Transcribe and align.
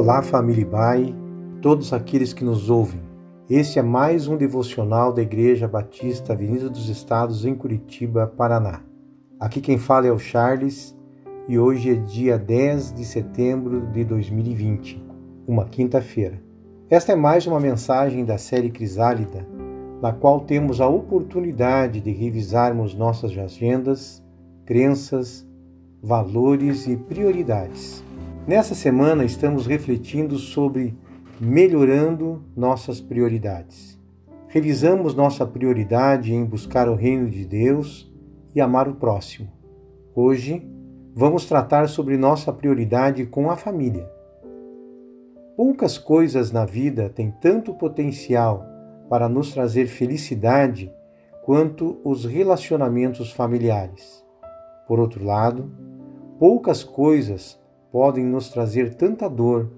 Olá, 0.00 0.22
família 0.22 0.64
Bai, 0.64 1.12
todos 1.60 1.92
aqueles 1.92 2.32
que 2.32 2.44
nos 2.44 2.70
ouvem. 2.70 3.00
Este 3.50 3.80
é 3.80 3.82
mais 3.82 4.28
um 4.28 4.36
devocional 4.36 5.12
da 5.12 5.22
Igreja 5.22 5.66
Batista 5.66 6.34
Avenida 6.34 6.70
dos 6.70 6.88
Estados, 6.88 7.44
em 7.44 7.52
Curitiba, 7.52 8.24
Paraná. 8.24 8.80
Aqui 9.40 9.60
quem 9.60 9.76
fala 9.76 10.06
é 10.06 10.12
o 10.12 10.18
Charles 10.18 10.96
e 11.48 11.58
hoje 11.58 11.90
é 11.90 11.94
dia 11.96 12.38
10 12.38 12.92
de 12.92 13.04
setembro 13.04 13.88
de 13.88 14.04
2020, 14.04 15.04
uma 15.48 15.64
quinta-feira. 15.64 16.40
Esta 16.88 17.10
é 17.10 17.16
mais 17.16 17.44
uma 17.48 17.58
mensagem 17.58 18.24
da 18.24 18.38
série 18.38 18.70
Crisálida, 18.70 19.44
na 20.00 20.12
qual 20.12 20.42
temos 20.42 20.80
a 20.80 20.86
oportunidade 20.86 22.00
de 22.00 22.12
revisarmos 22.12 22.94
nossas 22.94 23.36
agendas, 23.36 24.22
crenças, 24.64 25.44
valores 26.00 26.86
e 26.86 26.96
prioridades. 26.96 28.06
Nessa 28.48 28.74
semana 28.74 29.26
estamos 29.26 29.66
refletindo 29.66 30.38
sobre 30.38 30.96
melhorando 31.38 32.42
nossas 32.56 32.98
prioridades. 32.98 34.00
Revisamos 34.46 35.14
nossa 35.14 35.46
prioridade 35.46 36.32
em 36.32 36.46
buscar 36.46 36.88
o 36.88 36.94
reino 36.94 37.28
de 37.28 37.44
Deus 37.44 38.10
e 38.54 38.60
amar 38.62 38.88
o 38.88 38.94
próximo. 38.94 39.52
Hoje 40.14 40.66
vamos 41.14 41.44
tratar 41.44 41.90
sobre 41.90 42.16
nossa 42.16 42.50
prioridade 42.50 43.26
com 43.26 43.50
a 43.50 43.56
família. 43.56 44.10
Poucas 45.54 45.98
coisas 45.98 46.50
na 46.50 46.64
vida 46.64 47.10
têm 47.10 47.30
tanto 47.30 47.74
potencial 47.74 48.64
para 49.10 49.28
nos 49.28 49.52
trazer 49.52 49.88
felicidade 49.88 50.90
quanto 51.44 52.00
os 52.02 52.24
relacionamentos 52.24 53.30
familiares. 53.30 54.24
Por 54.86 54.98
outro 54.98 55.22
lado, 55.22 55.70
poucas 56.38 56.82
coisas 56.82 57.57
podem 57.90 58.24
nos 58.24 58.48
trazer 58.48 58.94
tanta 58.94 59.28
dor 59.28 59.70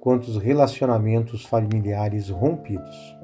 quanto 0.00 0.28
os 0.28 0.36
relacionamentos 0.38 1.44
familiares 1.44 2.30
rompidos. 2.30 3.16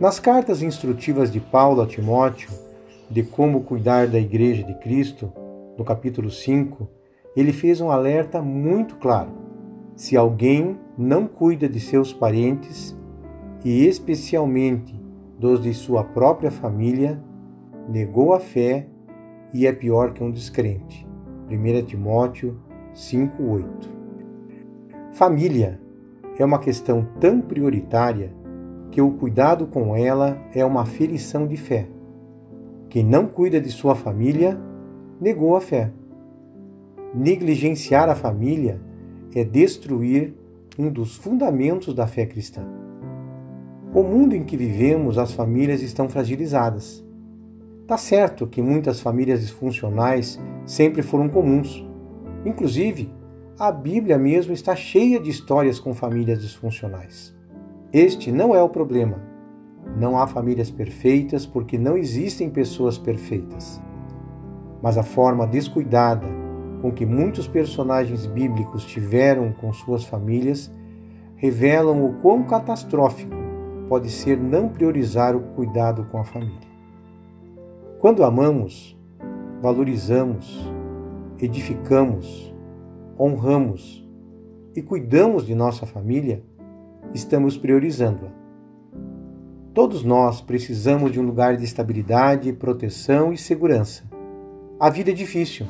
Nas 0.00 0.18
cartas 0.18 0.62
instrutivas 0.62 1.30
de 1.30 1.40
Paulo 1.40 1.82
a 1.82 1.86
Timóteo 1.86 2.50
de 3.10 3.22
como 3.22 3.62
cuidar 3.62 4.06
da 4.06 4.18
Igreja 4.18 4.64
de 4.64 4.74
Cristo, 4.74 5.32
no 5.76 5.84
capítulo 5.84 6.30
5, 6.30 6.88
ele 7.36 7.52
fez 7.52 7.80
um 7.80 7.90
alerta 7.90 8.40
muito 8.40 8.96
claro. 8.96 9.30
Se 9.94 10.16
alguém 10.16 10.78
não 10.96 11.26
cuida 11.26 11.68
de 11.68 11.78
seus 11.78 12.12
parentes, 12.12 12.96
e 13.64 13.86
especialmente 13.86 14.98
dos 15.38 15.62
de 15.62 15.74
sua 15.74 16.02
própria 16.04 16.50
família, 16.50 17.22
negou 17.88 18.32
a 18.32 18.40
fé 18.40 18.86
e 19.52 19.66
é 19.66 19.72
pior 19.72 20.12
que 20.12 20.22
um 20.22 20.30
descrente. 20.30 21.06
1 21.50 21.84
Timóteo 21.84 22.60
5:8. 22.94 23.88
Família 25.12 25.80
é 26.38 26.44
uma 26.44 26.58
questão 26.58 27.06
tão 27.20 27.40
prioritária 27.40 28.32
que 28.90 29.00
o 29.00 29.12
cuidado 29.12 29.66
com 29.66 29.94
ela 29.94 30.38
é 30.54 30.64
uma 30.64 30.82
aferição 30.82 31.46
de 31.46 31.56
fé. 31.56 31.86
Quem 32.88 33.04
não 33.04 33.26
cuida 33.26 33.60
de 33.60 33.70
sua 33.70 33.94
família 33.94 34.58
negou 35.20 35.54
a 35.56 35.60
fé. 35.60 35.92
Negligenciar 37.14 38.08
a 38.08 38.14
família 38.14 38.80
é 39.34 39.44
destruir 39.44 40.34
um 40.78 40.90
dos 40.90 41.16
fundamentos 41.16 41.94
da 41.94 42.06
fé 42.06 42.26
cristã. 42.26 42.62
O 43.92 44.02
mundo 44.02 44.34
em 44.34 44.44
que 44.44 44.56
vivemos, 44.56 45.18
as 45.18 45.32
famílias 45.32 45.82
estão 45.82 46.08
fragilizadas. 46.08 47.04
Tá 47.86 47.96
certo 47.96 48.46
que 48.46 48.62
muitas 48.62 49.00
famílias 49.00 49.40
disfuncionais 49.40 50.40
sempre 50.64 51.02
foram 51.02 51.28
comuns. 51.28 51.84
Inclusive, 52.44 53.12
a 53.58 53.70
Bíblia 53.70 54.16
mesmo 54.16 54.52
está 54.52 54.74
cheia 54.74 55.20
de 55.20 55.28
histórias 55.28 55.78
com 55.78 55.92
famílias 55.92 56.40
disfuncionais. 56.40 57.36
Este 57.92 58.32
não 58.32 58.54
é 58.54 58.62
o 58.62 58.68
problema. 58.68 59.20
Não 59.98 60.18
há 60.18 60.26
famílias 60.26 60.70
perfeitas 60.70 61.44
porque 61.44 61.76
não 61.76 61.96
existem 61.96 62.48
pessoas 62.48 62.96
perfeitas. 62.96 63.80
Mas 64.80 64.96
a 64.96 65.02
forma 65.02 65.46
descuidada 65.46 66.26
com 66.80 66.90
que 66.90 67.04
muitos 67.04 67.46
personagens 67.46 68.24
bíblicos 68.26 68.86
tiveram 68.86 69.52
com 69.52 69.72
suas 69.72 70.04
famílias 70.04 70.72
revelam 71.36 72.04
o 72.04 72.14
quão 72.20 72.44
catastrófico 72.44 73.34
pode 73.88 74.08
ser 74.08 74.38
não 74.38 74.68
priorizar 74.68 75.36
o 75.36 75.40
cuidado 75.40 76.04
com 76.04 76.18
a 76.18 76.24
família. 76.24 76.70
Quando 77.98 78.24
amamos, 78.24 78.96
valorizamos, 79.60 80.70
edificamos, 81.42 82.54
honramos 83.18 84.08
e 84.74 84.82
cuidamos 84.82 85.46
de 85.46 85.54
nossa 85.54 85.86
família, 85.86 86.42
estamos 87.12 87.56
priorizando-a. 87.56 88.30
Todos 89.72 90.02
nós 90.04 90.40
precisamos 90.40 91.12
de 91.12 91.20
um 91.20 91.22
lugar 91.24 91.56
de 91.56 91.64
estabilidade, 91.64 92.52
proteção 92.52 93.32
e 93.32 93.38
segurança. 93.38 94.02
A 94.78 94.90
vida 94.90 95.10
é 95.10 95.14
difícil. 95.14 95.66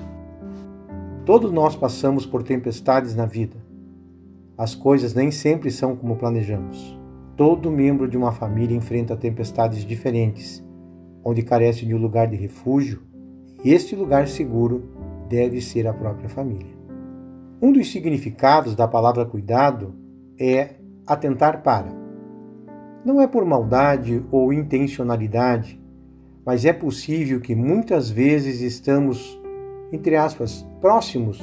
Todos 1.24 1.52
nós 1.52 1.76
passamos 1.76 2.24
por 2.24 2.42
tempestades 2.42 3.14
na 3.14 3.26
vida. 3.26 3.56
As 4.56 4.74
coisas 4.74 5.14
nem 5.14 5.30
sempre 5.30 5.70
são 5.70 5.94
como 5.94 6.16
planejamos. 6.16 6.98
Todo 7.36 7.70
membro 7.70 8.08
de 8.08 8.16
uma 8.16 8.32
família 8.32 8.76
enfrenta 8.76 9.16
tempestades 9.16 9.84
diferentes, 9.84 10.64
onde 11.24 11.42
carece 11.42 11.84
de 11.86 11.94
um 11.94 11.98
lugar 11.98 12.26
de 12.26 12.36
refúgio, 12.36 13.02
e 13.64 13.72
este 13.72 13.94
lugar 13.94 14.28
seguro 14.28 14.82
deve 15.30 15.60
ser 15.60 15.86
a 15.86 15.94
própria 15.94 16.28
família. 16.28 16.76
Um 17.62 17.72
dos 17.72 17.90
significados 17.90 18.74
da 18.74 18.88
palavra 18.88 19.24
cuidado 19.24 19.94
é 20.38 20.74
atentar 21.06 21.62
para. 21.62 21.88
Não 23.04 23.20
é 23.20 23.26
por 23.26 23.44
maldade 23.44 24.22
ou 24.30 24.52
intencionalidade, 24.52 25.80
mas 26.44 26.64
é 26.64 26.72
possível 26.72 27.40
que 27.40 27.54
muitas 27.54 28.10
vezes 28.10 28.60
estamos, 28.60 29.40
entre 29.92 30.16
aspas, 30.16 30.66
próximos 30.80 31.40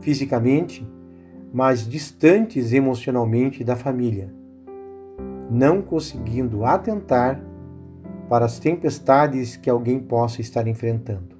fisicamente, 0.00 0.86
mas 1.52 1.88
distantes 1.88 2.72
emocionalmente 2.72 3.62
da 3.62 3.76
família 3.76 4.40
não 5.50 5.82
conseguindo 5.82 6.64
atentar 6.64 7.42
para 8.28 8.44
as 8.44 8.60
tempestades 8.60 9.56
que 9.56 9.68
alguém 9.68 9.98
possa 9.98 10.40
estar 10.40 10.68
enfrentando. 10.68 11.36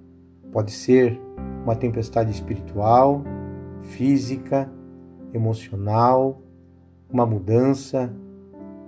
Pode 0.51 0.73
ser 0.73 1.21
uma 1.65 1.77
tempestade 1.77 2.31
espiritual, 2.31 3.23
física, 3.83 4.71
emocional, 5.33 6.41
uma 7.11 7.27
mudança, 7.27 8.13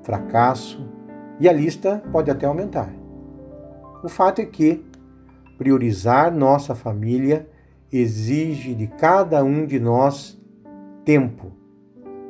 fracasso, 0.02 0.88
e 1.38 1.48
a 1.48 1.52
lista 1.52 2.02
pode 2.12 2.30
até 2.30 2.46
aumentar. 2.46 2.92
O 4.02 4.08
fato 4.08 4.40
é 4.40 4.44
que 4.44 4.84
priorizar 5.58 6.32
nossa 6.32 6.74
família 6.74 7.48
exige 7.90 8.74
de 8.74 8.86
cada 8.86 9.44
um 9.44 9.66
de 9.66 9.78
nós 9.78 10.40
tempo 11.04 11.52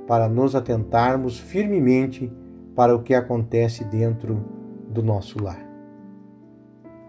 para 0.07 0.29
nos 0.29 0.55
atentarmos 0.55 1.39
firmemente 1.39 2.33
para 2.75 2.95
o 2.95 3.03
que 3.03 3.15
acontece 3.15 3.85
dentro 3.85 4.45
do 4.89 5.03
nosso 5.03 5.43
lar. 5.43 5.63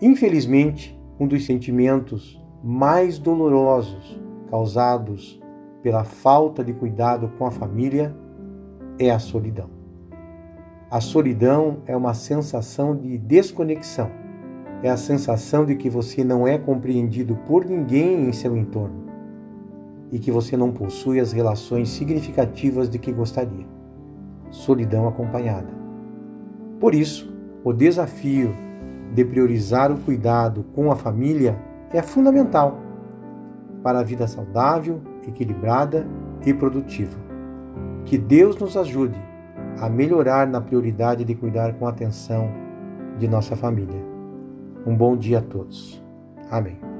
Infelizmente, 0.02 0.98
um 1.20 1.28
dos 1.28 1.46
sentimentos 1.46 2.43
mais 2.64 3.20
dolorosos 3.20 4.18
causados 4.50 5.42
pela 5.82 6.06
falta 6.06 6.64
de 6.64 6.72
cuidado 6.72 7.30
com 7.38 7.46
a 7.46 7.52
família 7.52 8.16
é 8.98 9.12
a 9.12 9.20
solidão. 9.20 9.70
A 10.90 11.02
solidão 11.02 11.80
é 11.86 11.98
uma 11.98 12.14
sensação 12.14 12.96
de 12.96 13.18
desconexão. 13.18 14.10
É 14.82 14.90
a 14.90 14.98
sensação 14.98 15.66
de 15.66 15.76
que 15.76 15.90
você 15.90 16.24
não 16.24 16.48
é 16.48 16.58
compreendido 16.58 17.36
por 17.48 17.66
ninguém 17.66 18.28
em 18.28 18.32
seu 18.32 18.56
entorno 18.56 19.04
e 20.12 20.20
que 20.20 20.32
você 20.32 20.56
não 20.56 20.72
possui 20.72 21.20
as 21.20 21.32
relações 21.32 21.90
significativas 21.90 22.90
de 22.90 23.00
que 23.00 23.12
gostaria 23.12 23.66
solidão 24.52 25.08
acompanhada. 25.08 25.70
Por 26.80 26.94
isso, 26.94 27.34
o 27.64 27.74
desafio 27.74 28.54
de 29.14 29.26
priorizar 29.26 29.92
o 29.92 29.98
cuidado 29.98 30.64
com 30.76 30.92
a 30.92 30.96
família 30.96 31.58
é 31.94 32.02
fundamental 32.02 32.80
para 33.84 34.00
a 34.00 34.04
vida 34.04 34.28
saudável, 34.28 35.02
equilibrada 35.28 36.08
e 36.46 36.54
produtiva. 36.54 37.18
Que 38.06 38.18
Deus 38.18 38.58
nos 38.58 38.76
ajude 38.76 39.20
a 39.80 39.90
melhorar 39.90 40.48
na 40.48 40.62
prioridade 40.62 41.24
de 41.24 41.36
cuidar 41.36 41.74
com 41.74 41.88
atenção 41.88 42.50
de 43.18 43.28
nossa 43.28 43.56
família. 43.56 44.02
Um 44.86 44.96
bom 44.96 45.16
dia 45.16 45.40
a 45.40 45.42
todos. 45.42 46.04
Amém. 46.50 46.93